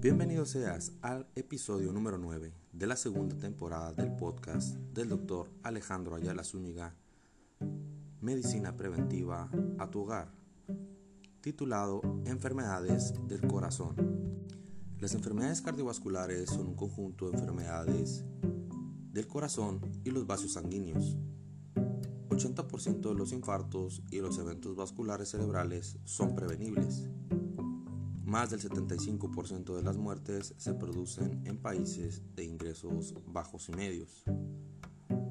Bienvenido 0.00 0.46
seas 0.46 0.92
al 1.02 1.26
episodio 1.34 1.92
número 1.92 2.18
9 2.18 2.52
de 2.72 2.86
la 2.86 2.94
segunda 2.94 3.36
temporada 3.36 3.92
del 3.92 4.14
podcast 4.14 4.76
del 4.94 5.08
doctor 5.08 5.50
Alejandro 5.64 6.14
Ayala 6.14 6.44
Zúñiga, 6.44 6.94
Medicina 8.20 8.76
Preventiva 8.76 9.50
a 9.76 9.90
tu 9.90 10.02
hogar, 10.02 10.30
titulado 11.40 12.00
Enfermedades 12.26 13.12
del 13.26 13.40
Corazón. 13.48 13.96
Las 15.00 15.14
enfermedades 15.14 15.62
cardiovasculares 15.62 16.48
son 16.48 16.68
un 16.68 16.76
conjunto 16.76 17.28
de 17.28 17.36
enfermedades 17.36 18.24
del 19.10 19.26
corazón 19.26 19.80
y 20.04 20.12
los 20.12 20.28
vasos 20.28 20.52
sanguíneos. 20.52 21.16
80% 22.28 23.00
de 23.00 23.14
los 23.14 23.32
infartos 23.32 24.04
y 24.12 24.20
los 24.20 24.38
eventos 24.38 24.76
vasculares 24.76 25.30
cerebrales 25.30 25.98
son 26.04 26.36
prevenibles. 26.36 27.08
Más 28.28 28.50
del 28.50 28.60
75% 28.60 29.74
de 29.74 29.82
las 29.82 29.96
muertes 29.96 30.52
se 30.58 30.74
producen 30.74 31.40
en 31.46 31.56
países 31.56 32.20
de 32.36 32.44
ingresos 32.44 33.14
bajos 33.24 33.70
y 33.70 33.72
medios. 33.72 34.22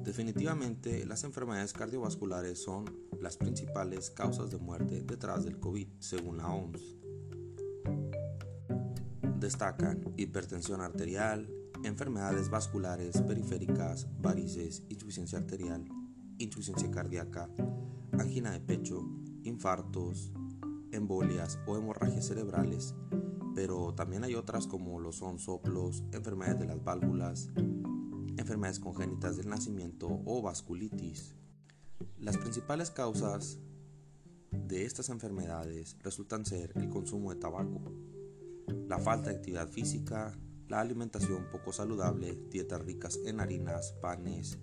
Definitivamente, 0.02 1.06
las 1.06 1.22
enfermedades 1.22 1.72
cardiovasculares 1.72 2.60
son 2.60 2.86
las 3.20 3.36
principales 3.36 4.10
causas 4.10 4.50
de 4.50 4.58
muerte 4.58 5.04
detrás 5.04 5.44
del 5.44 5.60
COVID, 5.60 5.86
según 6.00 6.38
la 6.38 6.48
OMS. 6.48 6.96
Destacan 9.38 10.02
hipertensión 10.16 10.80
arterial, 10.80 11.48
enfermedades 11.84 12.50
vasculares 12.50 13.22
periféricas, 13.22 14.08
varices, 14.20 14.82
insuficiencia 14.88 15.38
arterial, 15.38 15.88
insuficiencia 16.38 16.90
cardíaca, 16.90 17.48
angina 18.18 18.50
de 18.50 18.58
pecho, 18.58 19.08
infartos, 19.44 20.32
embolias 20.92 21.58
o 21.66 21.76
hemorragias 21.76 22.26
cerebrales, 22.26 22.94
pero 23.54 23.94
también 23.94 24.24
hay 24.24 24.34
otras 24.34 24.66
como 24.66 25.00
lo 25.00 25.12
son 25.12 25.38
soplos, 25.38 26.04
enfermedades 26.12 26.60
de 26.60 26.66
las 26.66 26.82
válvulas, 26.82 27.50
enfermedades 28.36 28.80
congénitas 28.80 29.36
del 29.36 29.48
nacimiento 29.48 30.22
o 30.24 30.42
vasculitis. 30.42 31.34
Las 32.18 32.36
principales 32.36 32.90
causas 32.90 33.58
de 34.52 34.84
estas 34.84 35.08
enfermedades 35.08 35.96
resultan 36.00 36.46
ser 36.46 36.72
el 36.76 36.88
consumo 36.88 37.32
de 37.32 37.40
tabaco, 37.40 37.80
la 38.86 38.98
falta 38.98 39.30
de 39.30 39.36
actividad 39.36 39.68
física, 39.68 40.38
la 40.68 40.80
alimentación 40.80 41.50
poco 41.50 41.72
saludable, 41.72 42.38
dietas 42.50 42.82
ricas 42.82 43.18
en 43.24 43.40
harinas, 43.40 43.94
panes, 44.00 44.58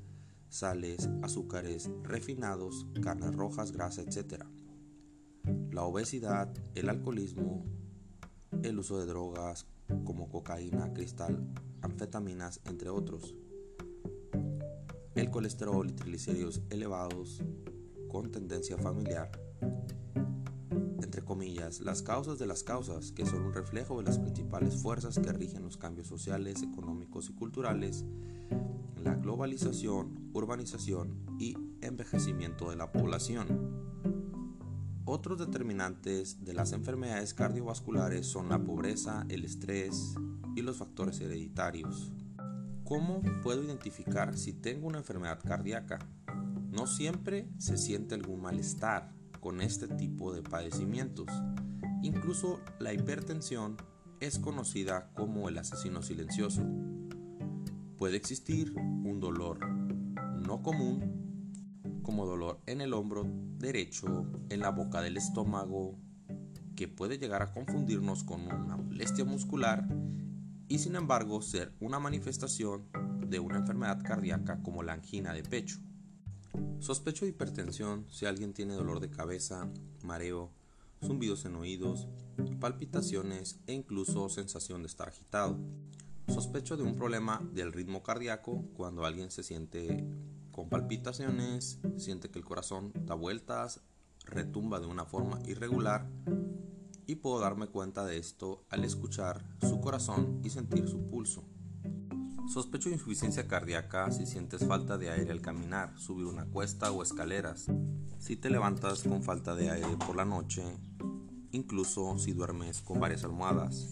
sales, 0.50 1.10
azúcares, 1.22 1.90
refinados, 2.04 2.88
carnes 3.02 3.36
rojas, 3.36 3.72
grasa, 3.72 4.02
etc 4.02 4.46
la 5.76 5.84
obesidad, 5.84 6.48
el 6.74 6.88
alcoholismo, 6.88 7.66
el 8.64 8.80
uso 8.80 8.98
de 8.98 9.06
drogas 9.06 9.68
como 10.06 10.30
cocaína, 10.30 10.94
cristal, 10.94 11.38
anfetaminas, 11.82 12.62
entre 12.64 12.90
otros, 12.90 13.36
el 15.16 15.30
colesterol 15.30 15.90
y 15.90 15.92
triglicéridos 15.92 16.62
elevados 16.70 17.44
con 18.08 18.32
tendencia 18.32 18.78
familiar, 18.78 19.30
entre 21.04 21.22
comillas, 21.24 21.82
las 21.82 22.02
causas 22.02 22.40
de 22.40 22.48
las 22.48 22.64
causas, 22.64 23.12
que 23.12 23.26
son 23.26 23.42
un 23.42 23.54
reflejo 23.54 23.98
de 23.98 24.04
las 24.04 24.18
principales 24.18 24.78
fuerzas 24.78 25.20
que 25.20 25.34
rigen 25.34 25.64
los 25.64 25.76
cambios 25.76 26.08
sociales, 26.08 26.64
económicos 26.64 27.30
y 27.30 27.34
culturales, 27.34 28.06
la 29.04 29.16
globalización, 29.16 30.30
urbanización 30.32 31.20
y 31.38 31.58
envejecimiento 31.82 32.70
de 32.70 32.78
la 32.78 32.94
población. 32.94 34.15
Otros 35.08 35.38
determinantes 35.38 36.44
de 36.44 36.56
las 36.56 36.72
enfermedades 36.72 37.36
cardiovasculares 37.36 38.26
son 38.26 38.50
la 38.50 38.64
pobreza, 38.64 39.24
el 39.30 39.46
estrés 39.46 40.16
y 40.56 40.64
los 40.64 40.78
factores 40.78 41.20
hereditarios. 41.22 42.12
¿Cómo 42.84 43.22
puedo 43.44 43.64
identificar 43.64 44.36
si 44.36 44.52
tengo 44.52 44.88
una 44.88 44.98
enfermedad 44.98 45.40
cardíaca? 45.46 46.00
No 46.72 46.88
siempre 46.88 47.48
se 47.60 47.78
siente 47.78 48.16
algún 48.16 48.42
malestar 48.42 49.14
con 49.40 49.62
este 49.62 49.88
tipo 49.88 50.34
de 50.34 50.42
padecimientos. 50.42 51.28
Incluso 52.02 52.60
la 52.80 52.92
hipertensión 52.92 53.78
es 54.20 54.40
conocida 54.40 55.12
como 55.14 55.50
el 55.50 55.60
asesino 55.60 56.02
silencioso. 56.02 56.64
Puede 57.96 58.18
existir 58.18 58.74
un 58.76 59.20
dolor 59.20 59.60
no 59.70 60.64
común 60.64 61.25
como 62.06 62.26
dolor 62.26 62.60
en 62.68 62.82
el 62.82 62.94
hombro 62.94 63.26
derecho, 63.58 64.28
en 64.50 64.60
la 64.60 64.70
boca 64.70 65.02
del 65.02 65.18
estómago, 65.18 65.98
que 66.76 66.88
puede 66.88 67.18
llegar 67.18 67.42
a 67.42 67.52
confundirnos 67.52 68.24
con 68.24 68.42
una 68.42 68.78
molestia 68.78 69.26
muscular 69.26 69.88
y 70.68 70.80
sin 70.80 70.96
embargo 70.96 71.42
ser 71.42 71.74
una 71.80 72.00
manifestación 72.00 72.86
de 73.28 73.40
una 73.40 73.58
enfermedad 73.58 74.02
cardíaca 74.04 74.62
como 74.62 74.84
la 74.84 74.94
angina 74.94 75.34
de 75.34 75.44
pecho. 75.44 75.80
Sospecho 76.80 77.26
de 77.26 77.32
hipertensión 77.32 78.06
si 78.10 78.26
alguien 78.26 78.54
tiene 78.54 78.76
dolor 78.76 79.00
de 79.00 79.10
cabeza, 79.10 79.68
mareo, 80.04 80.52
zumbidos 81.04 81.46
en 81.46 81.56
oídos, 81.56 82.08
palpitaciones 82.60 83.60
e 83.66 83.74
incluso 83.74 84.30
sensación 84.30 84.82
de 84.84 84.88
estar 84.88 85.08
agitado. 85.08 85.58
Sospecho 86.28 86.78
de 86.78 86.84
un 86.84 86.96
problema 86.96 87.42
del 87.54 87.74
ritmo 87.74 88.04
cardíaco 88.04 88.64
cuando 88.76 89.06
alguien 89.06 89.32
se 89.32 89.44
siente 89.44 90.06
con 90.56 90.70
palpitaciones, 90.70 91.82
siente 91.98 92.30
que 92.30 92.40
el 92.40 92.46
corazón 92.46 92.94
da 93.06 93.14
vueltas, 93.14 93.82
retumba 94.24 94.80
de 94.80 94.88
una 94.88 95.04
forma 95.04 95.38
irregular 95.46 96.08
y 97.06 97.16
puedo 97.16 97.42
darme 97.42 97.68
cuenta 97.68 98.06
de 98.06 98.18
esto 98.18 98.64
al 98.70 98.86
escuchar 98.86 99.44
su 99.60 99.82
corazón 99.82 100.40
y 100.46 100.52
sentir 100.52 100.88
su 100.88 101.10
pulso. 101.10 101.44
Sospecho 102.48 102.90
insuficiencia 102.90 103.50
cardíaca 103.50 104.10
si 104.12 104.26
sientes 104.26 104.66
falta 104.66 104.98
de 104.98 105.10
aire 105.10 105.34
al 105.34 105.42
caminar, 105.42 106.00
subir 106.00 106.26
una 106.26 106.46
cuesta 106.46 106.90
o 106.90 107.04
escaleras, 107.04 107.66
si 108.18 108.38
te 108.38 108.50
levantas 108.50 109.04
con 109.04 109.24
falta 109.24 109.56
de 109.56 109.72
aire 109.72 109.98
por 110.08 110.16
la 110.16 110.24
noche, 110.24 110.64
incluso 111.52 112.18
si 112.18 112.32
duermes 112.32 112.80
con 112.80 113.02
varias 113.02 113.26
almohadas 113.26 113.90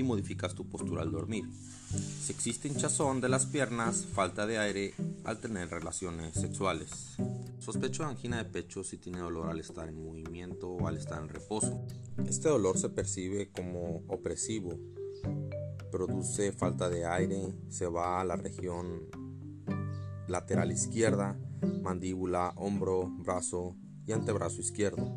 y 0.00 0.02
modificas 0.02 0.54
tu 0.54 0.68
postura 0.68 1.02
al 1.02 1.12
dormir. 1.12 1.44
Si 1.90 2.32
existe 2.32 2.68
hinchazón 2.68 3.20
de 3.20 3.28
las 3.28 3.46
piernas, 3.46 4.06
falta 4.06 4.46
de 4.46 4.58
aire 4.58 4.94
al 5.24 5.38
tener 5.38 5.68
relaciones 5.68 6.34
sexuales. 6.34 7.16
Sospecho 7.58 8.04
angina 8.04 8.38
de 8.38 8.44
pecho 8.44 8.82
si 8.82 8.96
tiene 8.96 9.18
dolor 9.18 9.50
al 9.50 9.60
estar 9.60 9.88
en 9.88 10.02
movimiento 10.02 10.70
o 10.70 10.88
al 10.88 10.96
estar 10.96 11.20
en 11.22 11.28
reposo. 11.28 11.84
Este 12.26 12.48
dolor 12.48 12.78
se 12.78 12.88
percibe 12.88 13.50
como 13.50 14.02
opresivo, 14.08 14.78
produce 15.90 16.52
falta 16.52 16.88
de 16.88 17.04
aire, 17.04 17.54
se 17.68 17.86
va 17.86 18.20
a 18.20 18.24
la 18.24 18.36
región 18.36 19.08
lateral 20.28 20.72
izquierda, 20.72 21.38
mandíbula, 21.82 22.54
hombro, 22.56 23.08
brazo 23.08 23.76
y 24.06 24.12
antebrazo 24.12 24.60
izquierdo, 24.60 25.12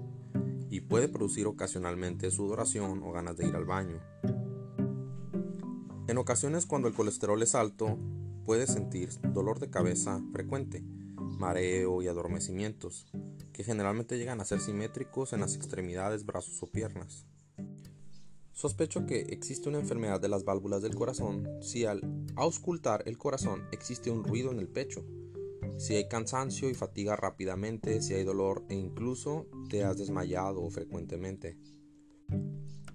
y 0.70 0.82
puede 0.82 1.08
producir 1.08 1.46
ocasionalmente 1.48 2.32
sudoración 2.32 3.04
o 3.04 3.12
ganas 3.12 3.38
de 3.38 3.48
ir 3.48 3.56
al 3.56 3.66
baño. 3.66 4.02
En 6.08 6.18
ocasiones 6.18 6.66
cuando 6.66 6.90
el 6.90 6.94
colesterol 6.94 7.42
es 7.42 7.56
alto, 7.56 7.98
puedes 8.46 8.72
sentir 8.72 9.10
dolor 9.22 9.60
de 9.60 9.70
cabeza 9.70 10.22
frecuente, 10.34 10.84
mareo 11.16 12.02
y 12.02 12.08
adormecimientos, 12.08 13.08
que 13.54 13.64
generalmente 13.64 14.18
llegan 14.18 14.42
a 14.42 14.46
ser 14.46 14.60
simétricos 14.60 15.32
en 15.32 15.40
las 15.40 15.56
extremidades, 15.56 16.26
brazos 16.26 16.62
o 16.62 16.68
piernas. 16.68 17.26
Sospecho 18.52 19.06
que 19.06 19.22
existe 19.22 19.70
una 19.70 19.80
enfermedad 19.80 20.20
de 20.20 20.28
las 20.28 20.44
válvulas 20.44 20.82
del 20.82 20.94
corazón 20.94 21.50
si 21.62 21.86
al 21.86 22.02
auscultar 22.36 23.04
el 23.08 23.18
corazón 23.18 23.64
existe 23.72 24.12
un 24.12 24.24
ruido 24.24 24.52
en 24.52 24.60
el 24.60 24.68
pecho, 24.68 25.06
si 25.78 25.96
hay 25.96 26.08
cansancio 26.08 26.70
y 26.70 26.74
fatiga 26.74 27.16
rápidamente, 27.16 28.02
si 28.02 28.14
hay 28.14 28.24
dolor 28.24 28.64
e 28.70 28.76
incluso 28.76 29.48
te 29.70 29.84
has 29.84 29.98
desmayado 29.98 30.70
frecuentemente. 30.70 31.58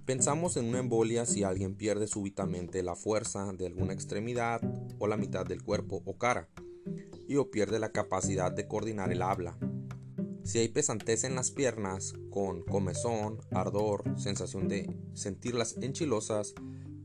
Pensamos 0.09 0.57
en 0.57 0.65
una 0.65 0.79
embolia 0.79 1.27
si 1.27 1.43
alguien 1.43 1.75
pierde 1.75 2.07
súbitamente 2.07 2.83
la 2.83 2.97
fuerza 2.97 3.53
de 3.53 3.67
alguna 3.67 3.93
extremidad 3.93 4.59
o 4.99 5.07
la 5.07 5.19
mitad 5.19 5.45
del 5.45 5.63
cuerpo 5.63 6.01
o 6.07 6.17
cara, 6.17 6.49
y 7.27 7.37
o 7.37 7.51
pierde 7.51 7.79
la 7.79 7.93
capacidad 7.93 8.51
de 8.51 8.67
coordinar 8.67 9.13
el 9.13 9.21
habla. 9.21 9.59
Si 10.45 10.61
hay 10.61 10.69
pesantez 10.69 11.25
en 11.25 11.35
las 11.35 11.51
piernas, 11.51 12.15
con 12.31 12.63
comezón, 12.63 13.41
ardor, 13.51 14.03
sensación 14.19 14.67
de 14.67 14.97
sentirlas 15.13 15.77
enchilosas, 15.83 16.55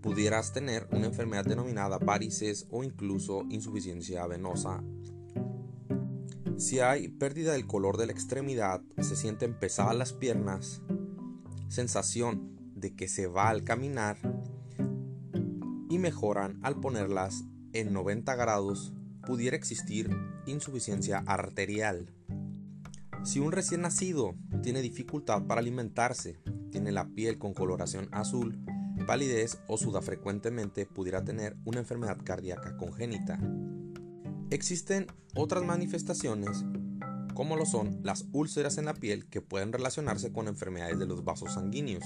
pudieras 0.02 0.54
tener 0.54 0.88
una 0.92 1.08
enfermedad 1.08 1.44
denominada 1.44 1.98
varices 1.98 2.68
o 2.72 2.86
incluso 2.86 3.44
insuficiencia 3.50 4.26
venosa. 4.28 4.82
Si 6.56 6.80
hay 6.80 7.10
pérdida 7.10 7.52
del 7.52 7.68
color 7.68 7.98
de 7.98 8.06
la 8.06 8.14
extremidad, 8.14 8.82
se 9.02 9.18
sienten 9.18 9.60
pesadas 9.60 9.98
las 9.98 10.14
piernas, 10.14 10.82
sensación 11.68 12.54
de 12.84 12.94
que 12.96 13.08
se 13.08 13.28
va 13.28 13.48
al 13.50 13.64
caminar 13.64 14.18
y 15.90 15.98
mejoran 15.98 16.60
al 16.64 16.80
ponerlas 16.82 17.46
en 17.72 17.94
90 17.94 18.36
grados, 18.36 18.94
pudiera 19.26 19.56
existir 19.56 20.16
insuficiencia 20.46 21.24
arterial. 21.26 22.14
Si 23.24 23.40
un 23.40 23.54
recién 23.54 23.82
nacido 23.82 24.36
tiene 24.62 24.82
dificultad 24.82 25.44
para 25.48 25.62
alimentarse, 25.62 26.38
tiene 26.72 26.92
la 26.92 27.08
piel 27.08 27.38
con 27.40 27.54
coloración 27.54 28.10
azul, 28.12 28.60
palidez 29.08 29.60
o 29.68 29.78
suda 29.78 30.02
frecuentemente, 30.02 30.86
pudiera 30.86 31.24
tener 31.24 31.56
una 31.64 31.80
enfermedad 31.80 32.18
cardíaca 32.22 32.76
congénita. 32.76 33.40
Existen 34.50 35.08
otras 35.36 35.64
manifestaciones 35.64 36.66
como 37.34 37.56
lo 37.56 37.66
son 37.66 38.00
las 38.04 38.26
úlceras 38.32 38.78
en 38.78 38.86
la 38.86 38.94
piel 38.94 39.26
que 39.28 39.42
pueden 39.42 39.74
relacionarse 39.74 40.32
con 40.32 40.48
enfermedades 40.48 41.00
de 41.00 41.08
los 41.08 41.24
vasos 41.24 41.54
sanguíneos. 41.54 42.04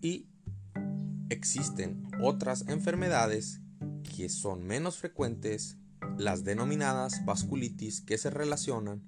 Y 0.00 0.28
existen 1.30 2.08
otras 2.22 2.66
enfermedades 2.68 3.60
que 4.16 4.28
son 4.28 4.64
menos 4.64 4.98
frecuentes, 4.98 5.76
las 6.18 6.44
denominadas 6.44 7.24
vasculitis, 7.24 8.00
que 8.00 8.18
se 8.18 8.30
relacionan 8.30 9.02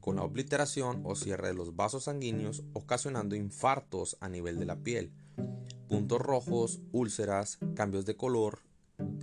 con 0.00 0.16
la 0.16 0.22
obliteración 0.22 1.02
o 1.04 1.14
cierre 1.14 1.48
de 1.48 1.54
los 1.54 1.76
vasos 1.76 2.04
sanguíneos, 2.04 2.64
ocasionando 2.72 3.36
infartos 3.36 4.16
a 4.20 4.28
nivel 4.28 4.58
de 4.58 4.66
la 4.66 4.76
piel, 4.76 5.12
puntos 5.88 6.20
rojos, 6.20 6.80
úlceras, 6.90 7.58
cambios 7.74 8.04
de 8.04 8.16
color 8.16 8.58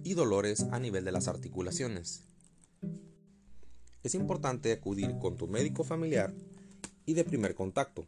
y 0.03 0.13
dolores 0.13 0.67
a 0.71 0.79
nivel 0.79 1.03
de 1.03 1.11
las 1.11 1.27
articulaciones. 1.27 2.23
Es 4.03 4.15
importante 4.15 4.71
acudir 4.71 5.17
con 5.19 5.35
tu 5.35 5.47
médico 5.47 5.83
familiar 5.83 6.33
y 7.05 7.13
de 7.13 7.25
primer 7.25 7.55
contacto, 7.55 8.07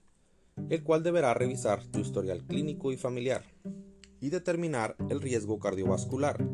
el 0.69 0.83
cual 0.83 1.03
deberá 1.03 1.33
revisar 1.33 1.85
tu 1.85 1.99
historial 1.99 2.45
clínico 2.45 2.91
y 2.91 2.97
familiar 2.97 3.43
y 4.19 4.29
determinar 4.29 4.95
el 5.09 5.19
riesgo 5.19 5.59
cardiovascular, 5.59 6.45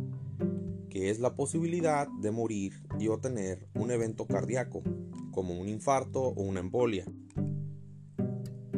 que 0.89 1.09
es 1.09 1.19
la 1.19 1.35
posibilidad 1.35 2.07
de 2.21 2.31
morir 2.31 2.81
y 2.99 3.09
obtener 3.09 3.67
un 3.75 3.91
evento 3.91 4.25
cardíaco, 4.25 4.81
como 5.31 5.59
un 5.59 5.67
infarto 5.67 6.21
o 6.21 6.41
una 6.41 6.61
embolia. 6.61 7.05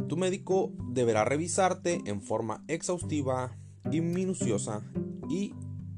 Tu 0.07 0.17
médico 0.17 0.73
deberá 0.89 1.23
revisarte 1.23 2.01
en 2.05 2.21
forma 2.21 2.63
exhaustiva 2.67 3.57
y 3.91 4.01
minuciosa 4.01 4.81
y 5.29 5.53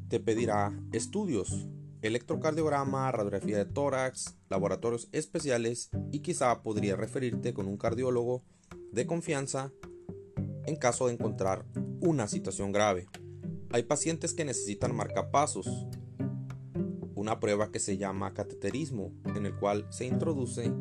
te 0.09 0.19
pedirá 0.19 0.77
estudios, 0.91 1.69
electrocardiograma, 2.01 3.11
radiografía 3.11 3.57
de 3.57 3.65
tórax, 3.65 4.35
laboratorios 4.49 5.07
especiales 5.13 5.89
y 6.11 6.19
quizá 6.19 6.61
podría 6.61 6.97
referirte 6.97 7.53
con 7.53 7.67
un 7.67 7.77
cardiólogo 7.77 8.43
de 8.91 9.05
confianza 9.05 9.71
en 10.65 10.75
caso 10.75 11.07
de 11.07 11.13
encontrar 11.13 11.65
una 11.99 12.27
situación 12.27 12.71
grave. 12.71 13.07
Hay 13.71 13.83
pacientes 13.83 14.33
que 14.33 14.45
necesitan 14.45 14.95
marcapasos, 14.95 15.87
una 17.15 17.39
prueba 17.39 17.71
que 17.71 17.79
se 17.79 17.97
llama 17.97 18.33
cateterismo, 18.33 19.13
en 19.35 19.45
el 19.45 19.55
cual 19.55 19.87
se 19.89 20.05
introduce 20.05 20.71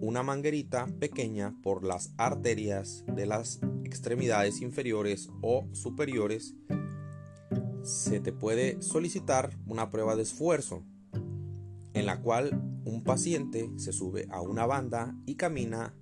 una 0.00 0.22
manguerita 0.22 0.86
pequeña 0.98 1.54
por 1.62 1.84
las 1.84 2.12
arterias 2.16 3.04
de 3.06 3.26
las 3.26 3.60
extremidades 3.84 4.60
inferiores 4.60 5.28
o 5.42 5.66
superiores. 5.72 6.54
Se 7.82 8.20
te 8.20 8.32
puede 8.32 8.80
solicitar 8.80 9.58
una 9.66 9.90
prueba 9.90 10.16
de 10.16 10.22
esfuerzo, 10.22 10.84
en 11.92 12.06
la 12.06 12.20
cual 12.20 12.60
un 12.84 13.02
paciente 13.04 13.70
se 13.76 13.92
sube 13.92 14.26
a 14.30 14.40
una 14.40 14.66
banda 14.66 15.14
y 15.26 15.36
camina 15.36 15.94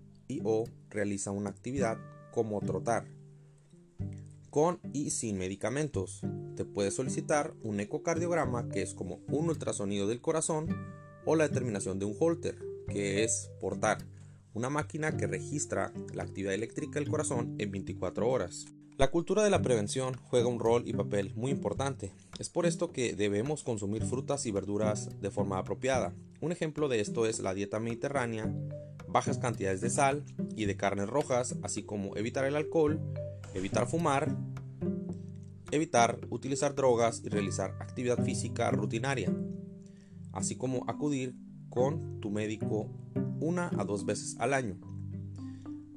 o 0.44 0.64
realiza 0.90 1.30
una 1.30 1.50
actividad 1.50 1.98
como 2.32 2.60
trotar 2.60 3.06
con 4.52 4.80
y 4.92 5.08
sin 5.10 5.38
medicamentos. 5.38 6.20
Te 6.56 6.66
puede 6.66 6.90
solicitar 6.90 7.54
un 7.62 7.80
ecocardiograma, 7.80 8.68
que 8.68 8.82
es 8.82 8.92
como 8.92 9.20
un 9.28 9.48
ultrasonido 9.48 10.06
del 10.06 10.20
corazón, 10.20 10.68
o 11.24 11.36
la 11.36 11.48
determinación 11.48 11.98
de 11.98 12.04
un 12.04 12.14
holter, 12.20 12.58
que 12.86 13.24
es 13.24 13.50
portar, 13.62 14.04
una 14.52 14.68
máquina 14.68 15.16
que 15.16 15.26
registra 15.26 15.90
la 16.12 16.24
actividad 16.24 16.52
eléctrica 16.52 17.00
del 17.00 17.08
corazón 17.08 17.54
en 17.58 17.70
24 17.70 18.28
horas. 18.28 18.66
La 18.98 19.10
cultura 19.10 19.42
de 19.42 19.48
la 19.48 19.62
prevención 19.62 20.18
juega 20.24 20.48
un 20.48 20.60
rol 20.60 20.82
y 20.86 20.92
papel 20.92 21.32
muy 21.34 21.50
importante. 21.50 22.12
Es 22.38 22.50
por 22.50 22.66
esto 22.66 22.92
que 22.92 23.14
debemos 23.14 23.64
consumir 23.64 24.04
frutas 24.04 24.44
y 24.44 24.50
verduras 24.50 25.08
de 25.22 25.30
forma 25.30 25.56
apropiada. 25.56 26.12
Un 26.42 26.52
ejemplo 26.52 26.88
de 26.88 27.00
esto 27.00 27.24
es 27.24 27.40
la 27.40 27.54
dieta 27.54 27.80
mediterránea, 27.80 28.54
bajas 29.12 29.38
cantidades 29.38 29.80
de 29.80 29.90
sal 29.90 30.24
y 30.56 30.64
de 30.64 30.76
carnes 30.76 31.08
rojas, 31.08 31.56
así 31.62 31.82
como 31.82 32.16
evitar 32.16 32.44
el 32.44 32.56
alcohol, 32.56 33.00
evitar 33.54 33.86
fumar, 33.86 34.36
evitar 35.70 36.18
utilizar 36.30 36.74
drogas 36.74 37.22
y 37.24 37.28
realizar 37.28 37.76
actividad 37.80 38.22
física 38.24 38.70
rutinaria, 38.70 39.32
así 40.32 40.56
como 40.56 40.84
acudir 40.88 41.34
con 41.68 42.20
tu 42.20 42.30
médico 42.30 42.90
una 43.40 43.70
a 43.78 43.84
dos 43.84 44.04
veces 44.04 44.36
al 44.38 44.54
año 44.54 44.76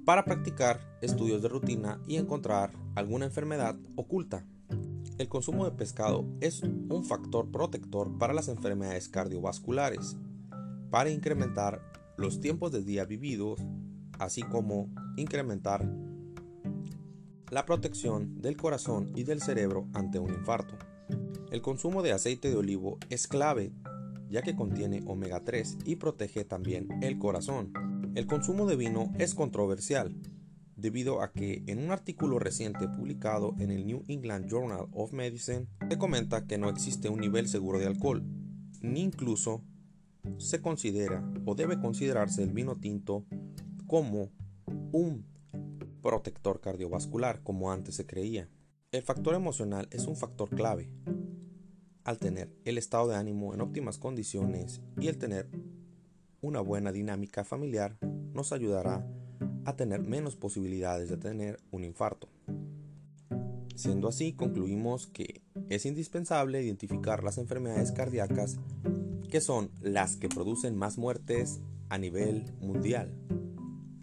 para 0.05 0.23
practicar 0.23 0.79
estudios 1.01 1.41
de 1.41 1.49
rutina 1.49 1.99
y 2.07 2.17
encontrar 2.17 2.71
alguna 2.93 3.25
enfermedad 3.25 3.75
oculta. 3.95 4.45
El 5.17 5.27
consumo 5.27 5.65
de 5.65 5.71
pescado 5.71 6.25
es 6.41 6.61
un 6.61 7.03
factor 7.03 7.49
protector 7.49 8.17
para 8.17 8.33
las 8.33 8.47
enfermedades 8.47 9.09
cardiovasculares, 9.09 10.15
para 10.91 11.09
incrementar 11.09 11.81
los 12.17 12.39
tiempos 12.39 12.71
de 12.71 12.83
día 12.83 13.05
vividos, 13.05 13.61
así 14.19 14.41
como 14.41 14.89
incrementar 15.17 15.89
la 17.51 17.65
protección 17.65 18.41
del 18.41 18.57
corazón 18.57 19.11
y 19.15 19.23
del 19.23 19.41
cerebro 19.41 19.87
ante 19.93 20.19
un 20.19 20.33
infarto. 20.33 20.77
El 21.51 21.61
consumo 21.61 22.01
de 22.01 22.11
aceite 22.11 22.49
de 22.49 22.55
olivo 22.55 22.97
es 23.09 23.27
clave 23.27 23.71
ya 24.29 24.41
que 24.41 24.55
contiene 24.55 25.03
omega 25.05 25.43
3 25.43 25.77
y 25.85 25.95
protege 25.95 26.45
también 26.45 26.87
el 27.01 27.17
corazón. 27.17 27.71
El 28.15 28.27
consumo 28.27 28.65
de 28.65 28.75
vino 28.75 29.11
es 29.17 29.35
controversial 29.35 30.15
debido 30.75 31.21
a 31.21 31.31
que 31.31 31.63
en 31.67 31.79
un 31.79 31.91
artículo 31.91 32.37
reciente 32.37 32.87
publicado 32.87 33.55
en 33.59 33.71
el 33.71 33.85
New 33.85 34.03
England 34.07 34.49
Journal 34.49 34.87
of 34.91 35.13
Medicine 35.13 35.67
se 35.89 35.97
comenta 35.97 36.45
que 36.47 36.57
no 36.57 36.69
existe 36.69 37.09
un 37.09 37.21
nivel 37.21 37.47
seguro 37.47 37.79
de 37.79 37.85
alcohol, 37.85 38.23
ni 38.81 39.01
incluso 39.01 39.63
se 40.37 40.61
considera 40.61 41.23
o 41.45 41.55
debe 41.55 41.79
considerarse 41.79 42.43
el 42.43 42.51
vino 42.51 42.75
tinto 42.75 43.25
como 43.87 44.31
un 44.91 45.25
protector 46.01 46.61
cardiovascular 46.61 47.41
como 47.43 47.71
antes 47.71 47.95
se 47.95 48.05
creía. 48.05 48.49
El 48.91 49.01
factor 49.01 49.35
emocional 49.35 49.87
es 49.91 50.07
un 50.07 50.15
factor 50.15 50.49
clave. 50.49 50.89
Al 52.03 52.19
tener 52.19 52.55
el 52.63 52.77
estado 52.77 53.07
de 53.07 53.15
ánimo 53.15 53.53
en 53.53 53.61
óptimas 53.61 53.97
condiciones 53.97 54.81
y 54.99 55.07
el 55.07 55.17
tener 55.17 55.49
una 56.41 56.61
buena 56.61 56.91
dinámica 56.91 57.43
familiar 57.43 57.97
nos 58.33 58.53
ayudará 58.53 59.07
a 59.65 59.75
tener 59.75 60.03
menos 60.03 60.35
posibilidades 60.35 61.09
de 61.09 61.17
tener 61.17 61.57
un 61.71 61.83
infarto. 61.83 62.29
Siendo 63.75 64.07
así, 64.07 64.33
concluimos 64.33 65.07
que 65.07 65.41
es 65.69 65.85
indispensable 65.85 66.61
identificar 66.61 67.23
las 67.23 67.37
enfermedades 67.37 67.91
cardíacas 67.91 68.57
que 69.35 69.41
son 69.41 69.69
las 69.81 70.15
que 70.15 70.29
producen 70.29 70.77
más 70.77 70.97
muertes 70.97 71.59
a 71.89 71.97
nivel 71.97 72.45
mundial. 72.61 73.13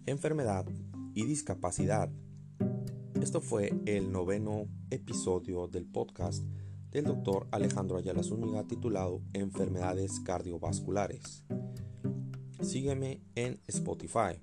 Enfermedad 0.05 0.67
y 1.15 1.25
discapacidad. 1.25 2.11
Esto 3.19 3.41
fue 3.41 3.73
el 3.87 4.13
noveno 4.13 4.67
episodio 4.91 5.69
del 5.69 5.87
podcast 5.87 6.45
del 6.91 7.07
doctor 7.07 7.49
Alejandro 7.51 7.97
Ayala 7.97 8.23
Zúñiga 8.23 8.65
titulado 8.65 9.23
Enfermedades 9.33 10.21
cardiovasculares. 10.21 11.45
Sígueme 12.61 13.23
en 13.35 13.59
Spotify. 13.69 14.39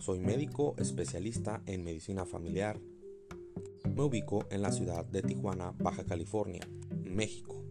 Soy 0.00 0.18
médico 0.18 0.74
especialista 0.78 1.62
en 1.66 1.84
medicina 1.84 2.26
familiar. 2.26 2.80
Me 3.94 4.02
ubico 4.02 4.44
en 4.50 4.60
la 4.60 4.72
ciudad 4.72 5.04
de 5.04 5.22
Tijuana, 5.22 5.72
Baja 5.78 6.04
California, 6.04 6.68
México. 7.04 7.61